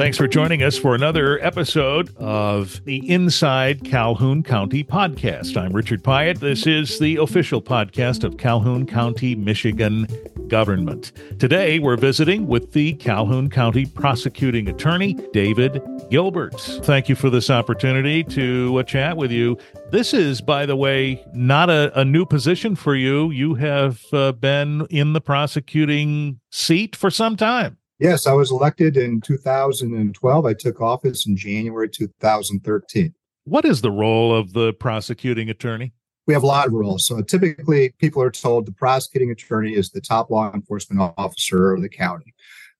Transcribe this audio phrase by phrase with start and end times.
[0.00, 5.58] Thanks for joining us for another episode of the Inside Calhoun County podcast.
[5.58, 6.38] I'm Richard Pyatt.
[6.38, 10.06] This is the official podcast of Calhoun County, Michigan
[10.48, 11.12] government.
[11.38, 16.58] Today, we're visiting with the Calhoun County prosecuting attorney, David Gilbert.
[16.58, 19.58] Thank you for this opportunity to uh, chat with you.
[19.90, 23.30] This is, by the way, not a, a new position for you.
[23.32, 27.76] You have uh, been in the prosecuting seat for some time.
[28.00, 30.46] Yes, I was elected in 2012.
[30.46, 33.14] I took office in January 2013.
[33.44, 35.92] What is the role of the prosecuting attorney?
[36.26, 37.06] We have a lot of roles.
[37.06, 41.82] So typically, people are told the prosecuting attorney is the top law enforcement officer of
[41.82, 42.32] the county.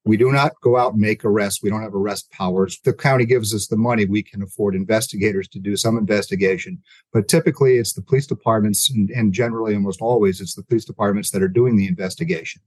[0.07, 1.63] We do not go out and make arrests.
[1.63, 2.81] We don't have arrest powers.
[2.83, 4.07] The county gives us the money.
[4.07, 6.83] We can afford investigators to do some investigation.
[7.13, 11.31] But typically, it's the police departments, and, and generally, almost always, it's the police departments
[11.33, 12.63] that are doing the investigation.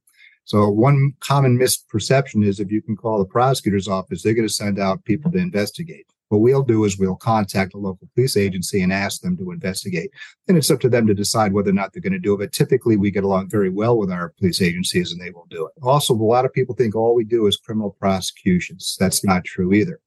[0.45, 4.53] So one common misperception is if you can call the prosecutor's office, they're going to
[4.53, 6.05] send out people to investigate.
[6.29, 10.09] What we'll do is we'll contact a local police agency and ask them to investigate.
[10.47, 12.37] And it's up to them to decide whether or not they're going to do it.
[12.39, 15.67] But typically we get along very well with our police agencies and they will do
[15.67, 15.73] it.
[15.83, 18.97] Also, a lot of people think all we do is criminal prosecutions.
[18.99, 19.99] That's not true either.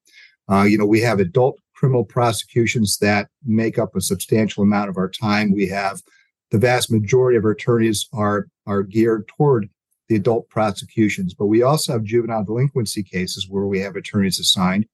[0.50, 4.96] Uh, you know, we have adult criminal prosecutions that make up a substantial amount of
[4.96, 5.52] our time.
[5.52, 6.02] We have
[6.50, 9.68] the vast majority of our attorneys are are geared toward
[10.08, 14.86] the adult prosecutions, but we also have juvenile delinquency cases where we have attorneys assigned.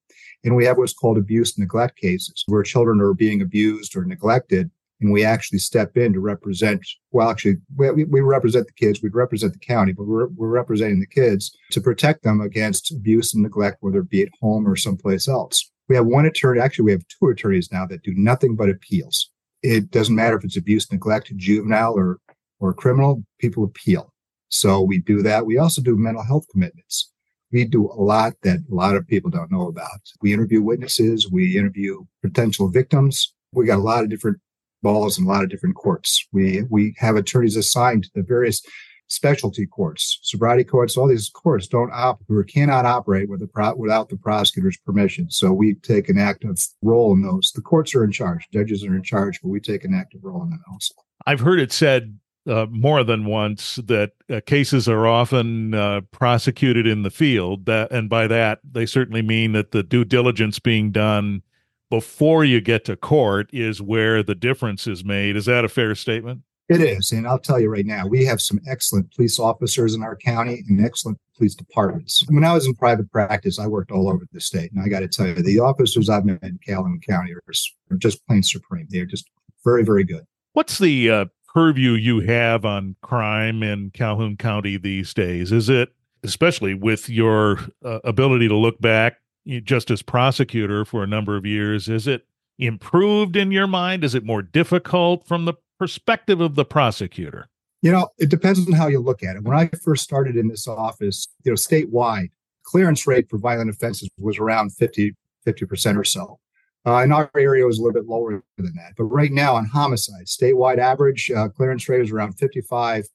[0.45, 4.71] And we have what's called abuse neglect cases where children are being abused or neglected.
[5.01, 9.09] And we actually step in to represent, well, actually, we, we represent the kids, we
[9.09, 13.43] represent the county, but we're, we're representing the kids to protect them against abuse and
[13.43, 15.71] neglect, whether it be at home or someplace else.
[15.89, 19.29] We have one attorney, actually, we have two attorneys now that do nothing but appeals.
[19.63, 22.19] It doesn't matter if it's abuse, neglect, juvenile, or,
[22.61, 24.13] or criminal, people appeal.
[24.53, 25.47] So we do that.
[25.47, 27.11] We also do mental health commitments.
[27.53, 30.01] We do a lot that a lot of people don't know about.
[30.21, 31.31] We interview witnesses.
[31.31, 33.33] We interview potential victims.
[33.53, 34.39] We got a lot of different
[34.83, 36.27] balls in a lot of different courts.
[36.33, 38.63] We, we have attorneys assigned to the various
[39.09, 43.75] specialty courts, sobriety courts, all these courts don't op- or cannot operate with the pro-
[43.75, 45.31] without the prosecutor's permission.
[45.31, 47.53] So we take an active role in those.
[47.55, 50.43] The courts are in charge, judges are in charge, but we take an active role
[50.43, 50.95] in them also.
[51.27, 56.87] I've heard it said uh, more than once that uh, cases are often uh, prosecuted
[56.87, 57.67] in the field.
[57.67, 61.43] That and by that they certainly mean that the due diligence being done
[61.91, 65.37] before you get to court is where the difference is made.
[65.37, 66.43] Is that a fair statement?
[66.69, 70.03] It is and i'll tell you right now we have some excellent police officers in
[70.03, 72.25] our county and excellent police departments.
[72.29, 75.01] When i was in private practice i worked all over the state and i got
[75.01, 77.43] to tell you the officers i've met in calhoun county are,
[77.91, 78.87] are just plain supreme.
[78.89, 79.29] They're just
[79.65, 80.25] very very good.
[80.55, 85.53] What's the uh, purview you have on crime in Calhoun County these days?
[85.53, 85.93] Is it,
[86.23, 89.19] especially with your uh, ability to look back
[89.65, 92.27] just as prosecutor for a number of years, is it
[92.59, 94.05] improved in your mind?
[94.05, 97.49] Is it more difficult from the perspective of the prosecutor?
[97.83, 99.43] You know, it depends on how you look at it.
[99.43, 102.31] When I first started in this office, you know, statewide,
[102.65, 105.15] clearance rate for violent offenses was around 50,
[105.45, 106.39] 50% or so.
[106.85, 108.95] Uh, in our area, it was a little bit lower than that.
[108.97, 113.07] But right now, on homicide, statewide average uh, clearance rate is around 55%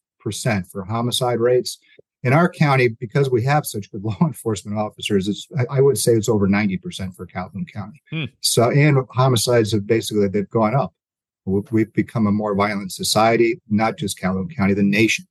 [0.72, 1.78] for homicide rates.
[2.24, 5.98] In our county, because we have such good law enforcement officers, it's I, I would
[5.98, 8.02] say it's over 90% for Calhoun County.
[8.10, 8.26] Hmm.
[8.40, 10.94] So, and homicides have basically they've gone up.
[11.46, 15.26] We've become a more violent society, not just Calhoun County, the nation.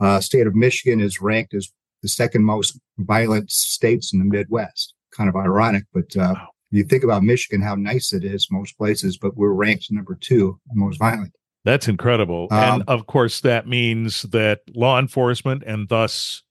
[0.00, 1.70] Uh, state of Michigan is ranked as
[2.02, 4.94] the second most violent states in the Midwest.
[5.12, 8.76] Kind of ironic, but uh, wow you think about Michigan, how nice it is most
[8.78, 11.32] places, but we're ranked number two most violent.
[11.64, 12.48] That's incredible.
[12.50, 16.42] Um, and of course, that means that law enforcement and thus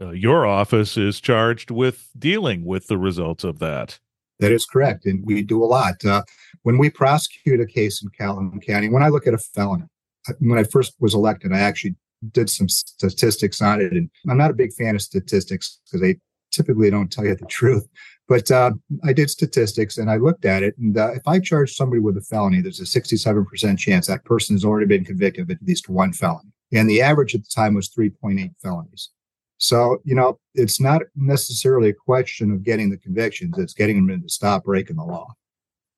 [0.00, 3.98] uh, your office is charged with dealing with the results of that.
[4.40, 5.06] That is correct.
[5.06, 6.04] And we do a lot.
[6.04, 6.22] Uh,
[6.62, 9.84] when we prosecute a case in Calhoun County, when I look at a felony,
[10.38, 11.96] when I first was elected, I actually
[12.32, 13.92] did some statistics on it.
[13.92, 16.18] And I'm not a big fan of statistics because they
[16.50, 17.86] typically don't tell you the truth.
[18.28, 18.72] But uh,
[19.04, 20.76] I did statistics and I looked at it.
[20.76, 24.54] And uh, if I charge somebody with a felony, there's a 67% chance that person
[24.54, 26.52] has already been convicted of at least one felony.
[26.72, 29.10] And the average at the time was 3.8 felonies.
[29.56, 34.22] So, you know, it's not necessarily a question of getting the convictions, it's getting them
[34.22, 35.34] to stop breaking the law.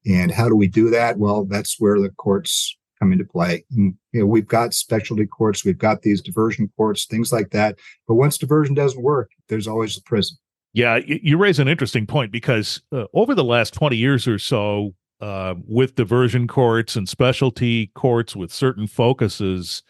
[0.06, 1.18] And how do we do that?
[1.18, 3.64] Well, that's where the courts come into play.
[3.72, 7.76] And, you know, we've got specialty courts, we've got these diversion courts, things like that.
[8.06, 10.38] But once diversion doesn't work, there's always the prison.
[10.72, 14.94] Yeah, you raise an interesting point because uh, over the last 20 years or so,
[15.20, 19.82] uh, with diversion courts and specialty courts with certain focuses,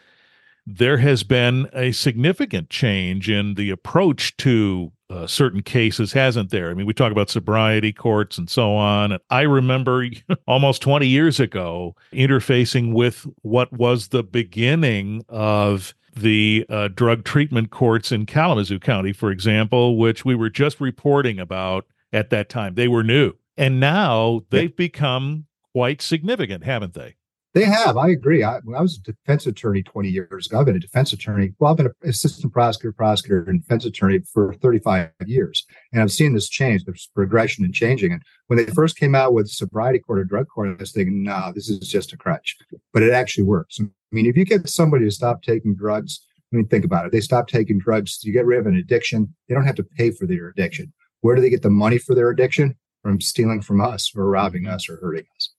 [0.76, 6.70] there has been a significant change in the approach to uh, certain cases, hasn't there?
[6.70, 9.18] I mean, we talk about sobriety courts and so on.
[9.28, 10.06] I remember
[10.46, 17.70] almost 20 years ago interfacing with what was the beginning of the uh, drug treatment
[17.70, 22.74] courts in Kalamazoo County, for example, which we were just reporting about at that time.
[22.74, 23.32] They were new.
[23.56, 27.16] And now they've become quite significant, haven't they?
[27.52, 27.96] They have.
[27.96, 28.44] I agree.
[28.44, 31.52] I, when I was a defense attorney 20 years ago, I've been a defense attorney.
[31.58, 35.66] Well, I've been an assistant prosecutor, prosecutor, and defense attorney for 35 years.
[35.92, 38.12] And I've seen this change, there's progression and changing.
[38.12, 41.24] And when they first came out with sobriety court or drug court, I was thinking,
[41.24, 42.56] no, this is just a crutch.
[42.92, 43.80] But it actually works.
[43.80, 46.20] I mean, if you get somebody to stop taking drugs,
[46.52, 47.12] I mean, think about it.
[47.12, 50.12] They stop taking drugs, you get rid of an addiction, they don't have to pay
[50.12, 50.92] for their addiction.
[51.20, 52.76] Where do they get the money for their addiction?
[53.02, 55.54] From stealing from us or robbing us or hurting us.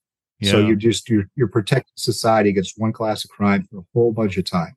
[0.50, 4.12] So you just you're, you're protecting society against one class of crime for a whole
[4.12, 4.76] bunch of time.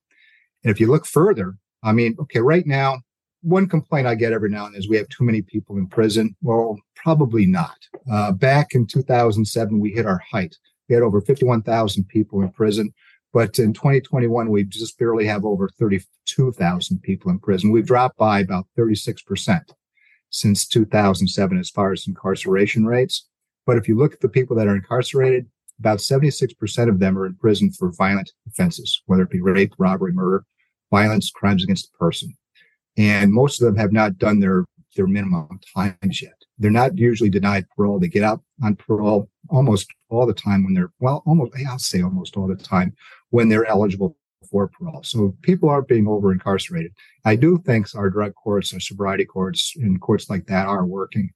[0.64, 3.02] And if you look further, I mean, okay, right now,
[3.42, 5.88] one complaint I get every now and then is we have too many people in
[5.88, 6.36] prison.
[6.42, 7.78] Well, probably not.
[8.12, 10.56] Uh, back in 2007, we hit our height.
[10.90, 12.94] We had over 51,000 people in prison.
[13.34, 17.70] But in 2021, we just barely have over 32,000 people in prison.
[17.70, 19.62] We've dropped by about 36%
[20.30, 23.28] since 2007 as far as incarceration rates.
[23.66, 25.48] But if you look at the people that are incarcerated,
[25.80, 30.14] about 76% of them are in prison for violent offenses, whether it be rape, robbery,
[30.14, 30.46] murder,
[30.92, 32.36] violence, crimes against the person.
[32.98, 36.36] And most of them have not done their, their minimum times yet.
[36.58, 38.00] They're not usually denied parole.
[38.00, 42.02] They get out on parole almost all the time when they're, well, almost, I'll say
[42.02, 42.96] almost all the time
[43.32, 44.16] when they're eligible
[44.50, 45.04] for parole.
[45.04, 46.94] So people aren't being over incarcerated.
[47.26, 51.32] I do think our drug courts, our sobriety courts, and courts like that are working.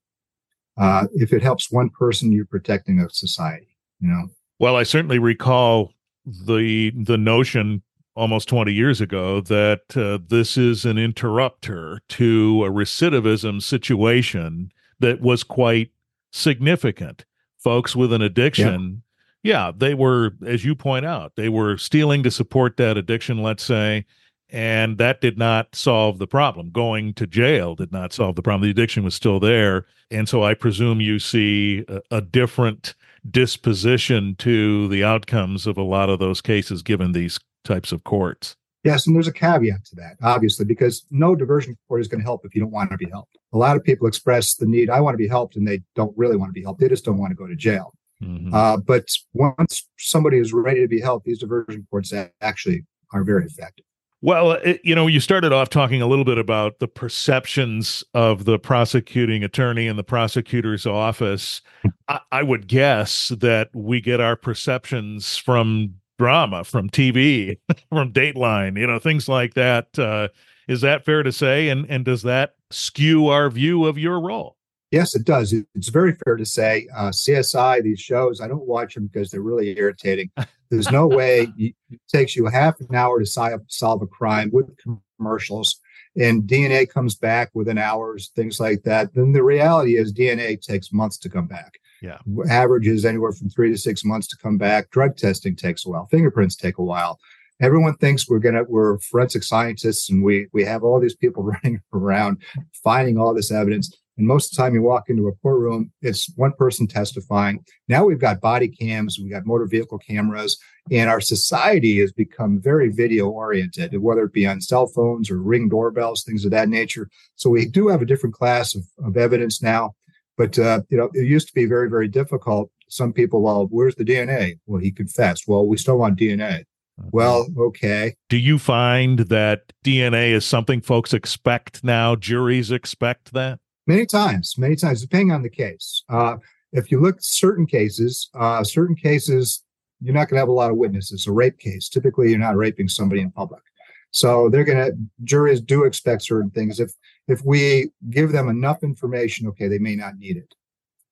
[0.78, 3.69] Uh, if it helps one person, you're protecting a society
[4.08, 4.28] know
[4.60, 5.94] well i certainly recall
[6.26, 7.82] the the notion
[8.16, 15.22] almost 20 years ago that uh, this is an interrupter to a recidivism situation that
[15.22, 15.92] was quite
[16.32, 17.26] significant
[17.58, 19.02] folks with an addiction
[19.44, 19.68] yeah.
[19.68, 23.64] yeah they were as you point out they were stealing to support that addiction let's
[23.64, 24.06] say
[24.52, 26.72] and that did not solve the problem.
[26.72, 28.64] Going to jail did not solve the problem.
[28.64, 29.86] The addiction was still there.
[30.12, 32.96] And so I presume you see a, a, different
[33.30, 38.56] disposition to the outcomes of a lot of those cases given these types of courts.
[38.84, 42.26] Yes, and there's a caveat to that, obviously, because no diversion court is going to
[42.26, 43.38] help if you don't want to be helped.
[43.54, 46.18] A lot of people express the need, I want to be helped, and they don't
[46.18, 46.80] really want to be helped.
[46.80, 47.94] They just don't want to go to jail.
[48.24, 48.54] Mm-hmm.
[48.54, 53.46] Uh, but once somebody is ready to be helped, these diversion courts actually are very
[53.46, 53.86] effective.
[54.22, 58.44] Well, it, you know, you started off talking a little bit about the perceptions of
[58.44, 61.62] the prosecuting attorney and the prosecutor's office.
[62.10, 68.78] I, I would guess that we get our perceptions from drama, from TV, from Dateline,
[68.78, 69.98] you know, things like that.
[69.98, 70.28] Uh,
[70.68, 71.70] is that fair to say?
[71.70, 74.58] And and does that skew our view of your role?
[74.92, 75.54] Yes, it does.
[75.76, 79.42] It's very fair to say uh, CSI, these shows, I don't watch them because they're
[79.42, 80.30] really irritating.
[80.70, 81.76] There's no way it
[82.08, 84.70] takes you half an hour to solve, a crime with
[85.18, 85.80] commercials
[86.18, 89.14] and DNA comes back within hours, things like that.
[89.14, 91.80] Then the reality is DNA takes months to come back.
[92.02, 92.18] Yeah.
[92.50, 94.90] Averages anywhere from three to six months to come back.
[94.90, 96.08] Drug testing takes a while.
[96.08, 97.20] Fingerprints take a while.
[97.62, 101.82] Everyone thinks we're gonna we're forensic scientists and we we have all these people running
[101.94, 102.42] around
[102.84, 103.94] finding all this evidence.
[104.20, 107.64] And most of the time you walk into a courtroom, it's one person testifying.
[107.88, 110.60] Now we've got body cams, we've got motor vehicle cameras,
[110.92, 115.42] and our society has become very video oriented, whether it be on cell phones or
[115.42, 117.10] ring doorbells, things of that nature.
[117.36, 119.96] So we do have a different class of, of evidence now.
[120.38, 122.70] But uh, you know, it used to be very, very difficult.
[122.90, 124.60] Some people, well, where's the DNA?
[124.66, 125.46] Well, he confessed.
[125.48, 126.66] Well, we still want DNA.
[127.14, 128.16] Well, okay.
[128.28, 132.18] Do you find that DNA is something folks expect now?
[132.18, 133.60] Juries expect that?
[133.90, 136.04] Many times, many times, depending on the case.
[136.10, 136.38] Uh,
[136.72, 139.64] if you look at certain cases, uh, certain cases,
[140.00, 141.26] you're not going to have a lot of witnesses.
[141.26, 143.64] A rape case, typically, you're not raping somebody in public.
[144.12, 146.80] So they're going to juries do expect certain things.
[146.80, 146.92] If
[147.28, 150.54] if we give them enough information, okay, they may not need it,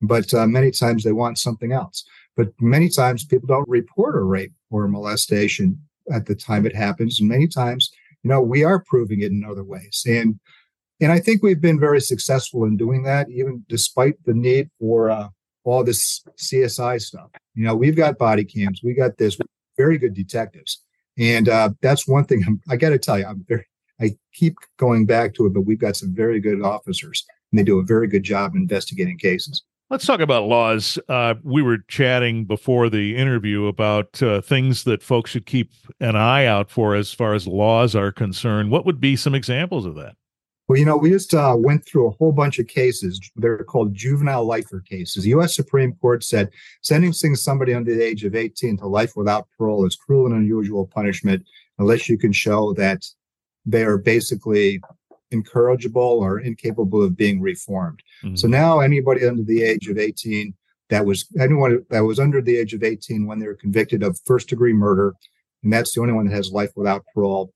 [0.03, 2.05] but uh, many times they want something else.
[2.35, 5.81] But many times people don't report a rape or a molestation
[6.13, 7.89] at the time it happens, and many times,
[8.21, 10.03] you know, we are proving it in other ways.
[10.05, 10.39] And
[10.99, 15.09] and I think we've been very successful in doing that, even despite the need for
[15.09, 15.29] uh,
[15.63, 17.29] all this CSI stuff.
[17.55, 19.37] You know, we've got body cams, we got this,
[19.77, 20.83] very good detectives.
[21.17, 23.65] And uh, that's one thing I'm, I got to tell you, I'm very,
[23.99, 27.63] I keep going back to it, but we've got some very good officers and they
[27.63, 29.63] do a very good job investigating cases.
[29.89, 30.99] Let's talk about laws.
[31.07, 36.17] Uh, we were chatting before the interview about uh, things that folks should keep an
[36.17, 38.69] eye out for as far as laws are concerned.
[38.69, 40.15] What would be some examples of that?
[40.67, 43.21] Well, you know, we just uh, went through a whole bunch of cases.
[43.37, 45.23] They're called juvenile lifer cases.
[45.23, 45.55] The U.S.
[45.55, 46.49] Supreme Court said
[46.81, 50.85] sentencing somebody under the age of 18 to life without parole is cruel and unusual
[50.85, 51.45] punishment
[51.79, 53.05] unless you can show that
[53.65, 54.81] they are basically
[55.31, 58.01] incorrigible or incapable of being reformed.
[58.23, 58.35] Mm-hmm.
[58.35, 60.53] So now anybody under the age of 18
[60.89, 64.19] that was anyone that was under the age of 18 when they were convicted of
[64.25, 65.15] first degree murder,
[65.63, 67.53] and that's the only one that has life without parole.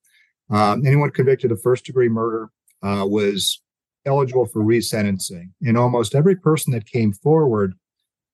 [0.49, 2.49] Um, anyone convicted of first degree murder
[2.83, 3.61] uh, was
[4.05, 5.51] eligible for resentencing.
[5.61, 7.75] And almost every person that came forward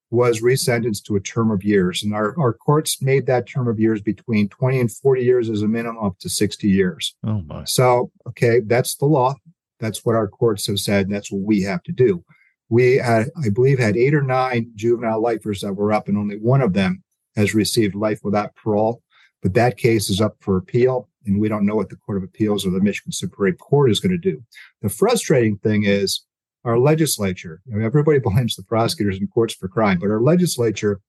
[0.10, 2.04] was resentenced to a term of years.
[2.04, 5.62] And our, our courts made that term of years between 20 and 40 years as
[5.62, 7.16] a minimum up to 60 years.
[7.25, 7.66] Oh my.
[7.66, 9.36] So, okay, that's the law.
[9.80, 11.08] That's what our courts have said.
[11.08, 12.24] And that's what we have to do.
[12.70, 16.38] We, had, I believe, had eight or nine juvenile lifers that were up, and only
[16.38, 17.04] one of them
[17.36, 19.01] has received life without parole.
[19.42, 22.24] But that case is up for appeal, and we don't know what the Court of
[22.24, 24.44] Appeals or the Michigan Supreme Court is going to do.
[24.82, 26.24] The frustrating thing is
[26.64, 31.02] our legislature, you know, everybody blames the prosecutors and courts for crime, but our legislature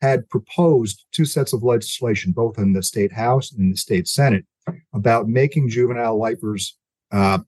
[0.00, 4.44] had proposed two sets of legislation, both in the state house and the state senate,
[4.92, 6.76] about making juvenile lifers
[7.10, 7.38] uh,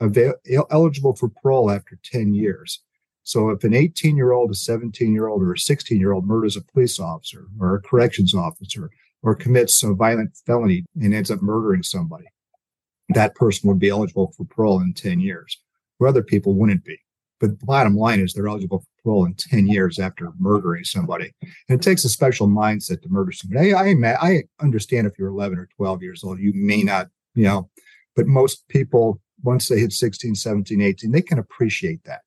[0.00, 0.34] avail-
[0.70, 2.82] eligible for parole after 10 years.
[3.22, 6.26] So if an 18 year old, a 17 year old, or a 16 year old
[6.26, 8.90] murders a police officer or a corrections officer
[9.22, 12.26] or commits a violent felony and ends up murdering somebody,
[13.10, 15.58] that person would be eligible for parole in 10 years,
[15.98, 16.98] where other people wouldn't be.
[17.38, 21.32] But the bottom line is they're eligible for parole in 10 years after murdering somebody.
[21.68, 23.74] And it takes a special mindset to murder somebody.
[23.74, 27.44] I, I, I understand if you're 11 or 12 years old, you may not, you
[27.44, 27.68] know,
[28.14, 32.22] but most people, once they hit 16, 17, 18, they can appreciate that.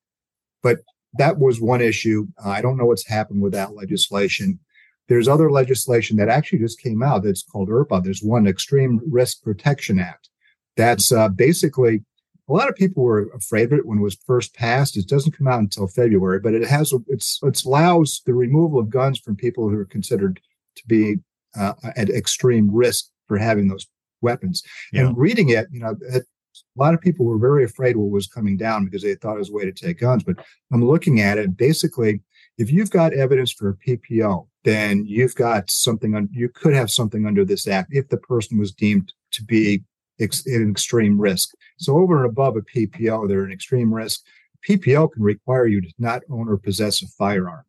[0.62, 0.78] But
[1.14, 2.28] that was one issue.
[2.44, 4.60] I don't know what's happened with that legislation.
[5.10, 8.04] There's other legislation that actually just came out that's called ERPA.
[8.04, 10.28] There's one Extreme Risk Protection Act.
[10.76, 12.04] That's uh, basically
[12.48, 14.96] a lot of people were afraid of it when it was first passed.
[14.96, 18.88] It doesn't come out until February, but it has it's it allows the removal of
[18.88, 20.38] guns from people who are considered
[20.76, 21.16] to be
[21.58, 23.88] uh, at extreme risk for having those
[24.20, 24.62] weapons.
[24.92, 25.08] Yeah.
[25.08, 28.28] And reading it, you know, it, a lot of people were very afraid what was
[28.28, 30.22] coming down because they thought it was a way to take guns.
[30.22, 30.36] But
[30.72, 31.56] I'm looking at it.
[31.56, 32.20] Basically,
[32.60, 36.14] if you've got evidence for a PPO, then you've got something.
[36.14, 39.82] Un- you could have something under this act if the person was deemed to be
[40.20, 41.50] ex- an extreme risk.
[41.78, 44.20] So over and above a PPO, they're an extreme risk.
[44.68, 47.64] PPO can require you to not own or possess a firearm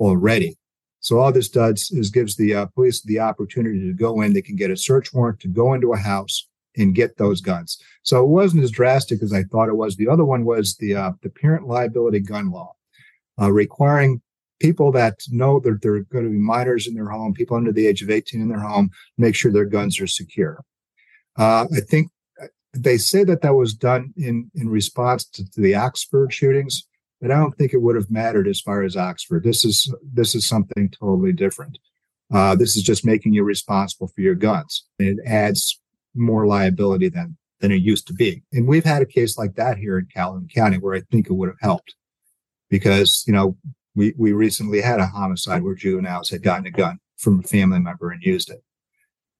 [0.00, 0.56] already.
[1.00, 4.32] So all this does is gives the uh, police the opportunity to go in.
[4.32, 7.76] They can get a search warrant to go into a house and get those guns.
[8.02, 9.96] So it wasn't as drastic as I thought it was.
[9.96, 12.74] The other one was the uh, the parent liability gun law,
[13.42, 14.22] uh, requiring
[14.60, 17.72] people that know that there are going to be minors in their home, people under
[17.72, 20.62] the age of 18 in their home, make sure their guns are secure.
[21.36, 25.60] Uh, I think uh, they say that that was done in in response to, to,
[25.60, 26.86] the Oxford shootings,
[27.20, 29.42] but I don't think it would have mattered as far as Oxford.
[29.42, 31.78] This is this is something totally different.
[32.32, 34.86] Uh, this is just making you responsible for your guns.
[34.98, 35.80] It adds
[36.14, 38.42] more liability than than it used to be.
[38.52, 41.34] And we've had a case like that here in Calhoun County where I think it
[41.34, 41.94] would have helped
[42.72, 43.56] because you know
[43.94, 47.78] we we recently had a homicide where juveniles had gotten a gun from a family
[47.78, 48.64] member and used it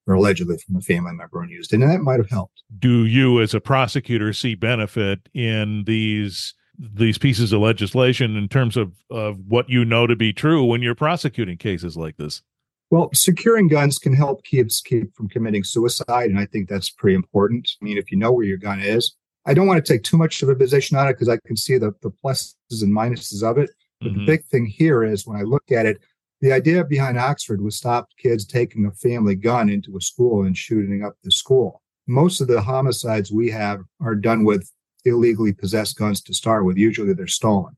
[0.06, 1.80] or allegedly from a family member and used it.
[1.80, 2.62] And that might have helped.
[2.78, 8.76] Do you, as a prosecutor, see benefit in these these pieces of legislation in terms
[8.76, 12.42] of, of what you know to be true when you're prosecuting cases like this?
[12.90, 17.14] Well, securing guns can help kids keep from committing suicide, and I think that's pretty
[17.14, 17.70] important.
[17.80, 20.16] I mean, if you know where your gun is, I don't want to take too
[20.16, 23.42] much of a position on it because I can see the, the pluses and minuses
[23.42, 23.70] of it.
[24.00, 24.20] But mm-hmm.
[24.20, 26.00] the big thing here is when I look at it,
[26.40, 30.56] the idea behind Oxford was stop kids taking a family gun into a school and
[30.56, 31.82] shooting up the school.
[32.08, 34.68] Most of the homicides we have are done with
[35.04, 36.76] illegally possessed guns to start with.
[36.76, 37.76] Usually they're stolen.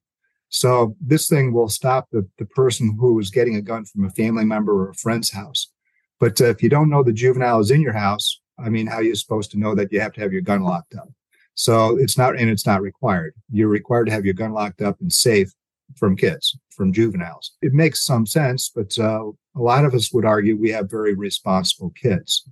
[0.49, 4.11] So this thing will stop the, the person who is getting a gun from a
[4.11, 5.71] family member or a friend's house.
[6.21, 8.97] But uh, if you don't know the juvenile is in your house, I mean, how
[8.97, 11.09] are you supposed to know that you have to have your gun locked up?
[11.55, 13.35] So it's not, and it's not required.
[13.51, 15.53] You're required to have your gun locked up and safe
[15.97, 17.53] from kids, from juveniles.
[17.63, 21.15] It makes some sense, but uh, a lot of us would argue we have very
[21.15, 22.47] responsible kids.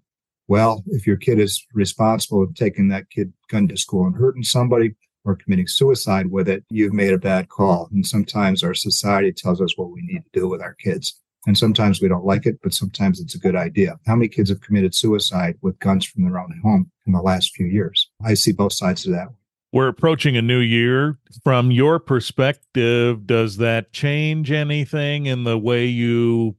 [0.48, 4.42] Well, if your kid is responsible of taking that kid gun to school and hurting
[4.42, 4.94] somebody
[5.24, 7.88] or committing suicide with it, you've made a bad call.
[7.92, 11.18] And sometimes our society tells us what we need to do with our kids.
[11.46, 13.98] And sometimes we don't like it, but sometimes it's a good idea.
[14.06, 17.54] How many kids have committed suicide with guns from their own home in the last
[17.54, 18.10] few years?
[18.24, 19.28] I see both sides of that.
[19.72, 21.18] We're approaching a new year.
[21.42, 26.56] From your perspective, does that change anything in the way you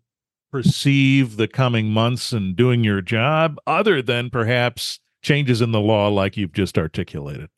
[0.51, 6.07] perceive the coming months and doing your job, other than perhaps changes in the law
[6.07, 7.49] like you've just articulated?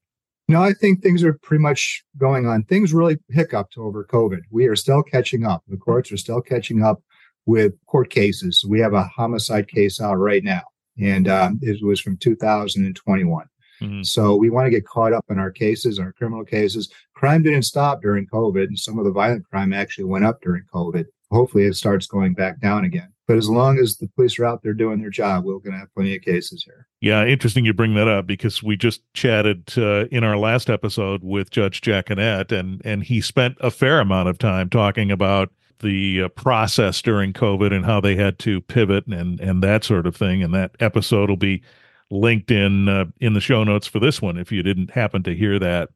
[0.48, 2.64] No, I think things are pretty much going on.
[2.64, 4.42] Things really hiccuped over COVID.
[4.52, 5.64] We are still catching up.
[5.68, 7.02] The courts are still catching up
[7.46, 8.64] with court cases.
[8.68, 10.64] We have a homicide case out right now,
[11.00, 13.46] and um, it was from 2021.
[13.82, 14.04] Mm-hmm.
[14.04, 16.92] So we want to get caught up in our cases, our criminal cases.
[17.14, 20.64] Crime didn't stop during COVID, and some of the violent crime actually went up during
[20.74, 21.06] COVID.
[21.32, 23.10] Hopefully, it starts going back down again.
[23.28, 25.80] But as long as the police are out there doing their job, we're going to
[25.80, 26.88] have plenty of cases here.
[27.02, 31.24] Yeah, interesting you bring that up because we just chatted uh, in our last episode
[31.24, 36.24] with Judge Jaconette, and and he spent a fair amount of time talking about the
[36.24, 40.16] uh, process during COVID and how they had to pivot and and that sort of
[40.16, 40.44] thing.
[40.44, 41.64] And that episode will be
[42.12, 45.36] linked in uh, in the show notes for this one if you didn't happen to
[45.36, 45.90] hear that.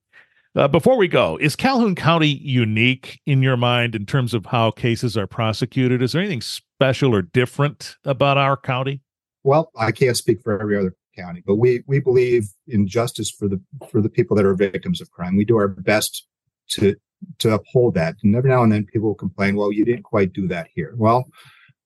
[0.56, 4.72] Uh, before we go, is Calhoun County unique in your mind in terms of how
[4.72, 6.02] cases are prosecuted?
[6.02, 9.02] Is there anything special or different about our county?
[9.44, 13.48] Well, I can't speak for every other county, but we we believe in justice for
[13.48, 15.38] the for the people that are victims of crime.
[15.38, 16.28] We do our best
[16.70, 16.96] to
[17.40, 18.16] to uphold that.
[18.24, 20.94] And every now and then people complain, well, you didn't quite do that here.
[20.98, 21.26] Well,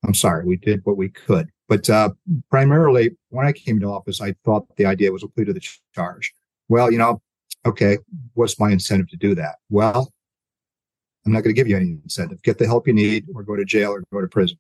[0.06, 1.50] I'm sorry, we did what we could.
[1.74, 2.10] But uh,
[2.52, 5.68] primarily, when I came to office, I thought the idea was a plea to the
[5.96, 6.32] charge.
[6.70, 7.20] Well, you know,
[7.66, 7.98] okay,
[8.36, 9.56] what's my incentive to do that?
[9.72, 10.14] Well,
[11.26, 12.44] I'm not going to give you any incentive.
[12.44, 14.60] Get the help you need, or go to jail, or go to prison.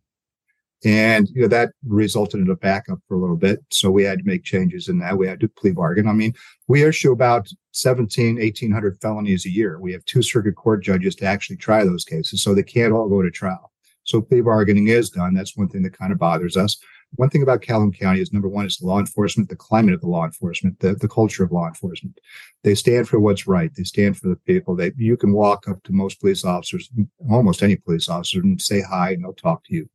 [0.85, 3.59] And you know that resulted in a backup for a little bit.
[3.69, 5.15] So we had to make changes in that.
[5.15, 6.07] We had to plea bargain.
[6.07, 6.33] I mean,
[6.67, 9.79] we issue about 17, 1800 felonies a year.
[9.79, 12.41] We have two circuit court judges to actually try those cases.
[12.41, 13.71] So they can't all go to trial.
[14.03, 15.35] So plea bargaining is done.
[15.35, 16.77] That's one thing that kind of bothers us.
[17.15, 20.07] One thing about Calhoun County is number one is law enforcement, the climate of the
[20.07, 22.19] law enforcement, the, the culture of law enforcement.
[22.63, 23.71] They stand for what's right.
[23.75, 24.75] They stand for the people.
[24.75, 26.89] They you can walk up to most police officers,
[27.29, 29.89] almost any police officer, and say hi, and they'll talk to you.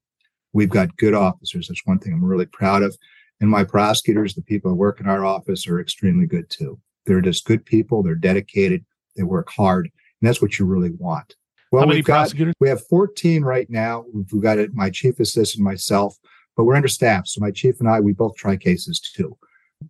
[0.52, 1.68] We've got good officers.
[1.68, 2.96] That's one thing I'm really proud of.
[3.40, 6.80] And my prosecutors, the people who work in our office, are extremely good too.
[7.06, 8.02] They're just good people.
[8.02, 8.84] They're dedicated.
[9.16, 9.86] They work hard.
[10.20, 11.36] And that's what you really want.
[11.70, 12.54] Well, How many prosecutors?
[12.54, 14.04] Got, we have 14 right now.
[14.12, 16.16] We've got it, my chief assistant, myself,
[16.58, 17.28] but we're understaffed.
[17.28, 19.38] So my chief and I, we both try cases too.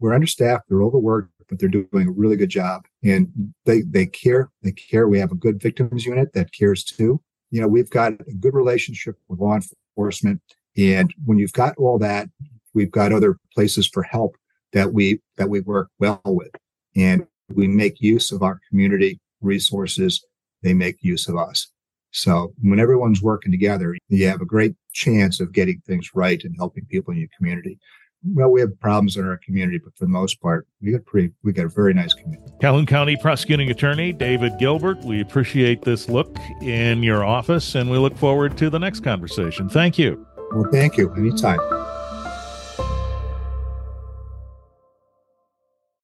[0.01, 0.69] We're understaffed.
[0.69, 2.83] They're overworked, but they're doing a really good job.
[3.03, 4.51] And they, they care.
[4.63, 5.09] They care.
[5.09, 7.23] We have a good victims unit that cares too.
[7.51, 10.43] You know, we've got a good relationship with law enforcement.
[10.77, 12.29] And when you've got all that,
[12.75, 14.37] we've got other places for help
[14.75, 16.51] that we that we work well with.
[16.95, 20.23] And we make use of our community resources.
[20.63, 21.69] They make use of us.
[22.11, 26.55] So when everyone's working together, you have a great chance of getting things right and
[26.57, 27.79] helping people in your community.
[28.35, 31.33] Well, we have problems in our community, but for the most part, we got pretty
[31.45, 32.53] we got a very nice community.
[32.61, 37.97] Calhoun County Prosecuting Attorney David Gilbert, we appreciate this look in your office and we
[37.97, 39.69] look forward to the next conversation.
[39.69, 40.27] Thank you.
[40.53, 41.13] Well, thank you.
[41.15, 41.61] Anytime.